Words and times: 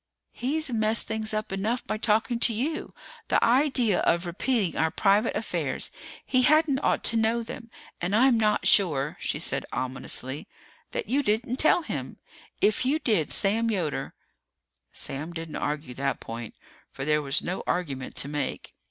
"He's 0.31 0.71
messed 0.73 1.05
things 1.05 1.31
up 1.31 1.51
enough 1.51 1.85
by 1.85 1.99
talking 1.99 2.39
to 2.39 2.53
you! 2.55 2.95
The 3.27 3.43
idea 3.43 3.99
of 3.99 4.25
repeating 4.25 4.75
our 4.75 4.89
private 4.89 5.35
affairs! 5.35 5.91
He 6.25 6.41
hadn't 6.41 6.79
ought 6.79 7.03
to 7.03 7.17
know 7.17 7.43
them! 7.43 7.69
And 8.01 8.15
I'm 8.15 8.35
not 8.39 8.65
sure," 8.65 9.15
she 9.19 9.37
said 9.37 9.63
ominously, 9.71 10.47
"that 10.89 11.07
you 11.07 11.21
didn't 11.21 11.57
tell 11.57 11.83
him! 11.83 12.17
If 12.61 12.83
you 12.83 12.97
did, 12.97 13.29
Sam 13.31 13.69
Yoder" 13.69 14.15
Sam 15.05 15.33
didn't 15.33 15.57
argue 15.57 15.93
that 15.93 16.19
point, 16.19 16.55
for 16.89 17.05
there 17.05 17.21
was 17.21 17.43
no 17.43 17.61
argument 17.67 18.15
to 18.15 18.27
make. 18.27 18.73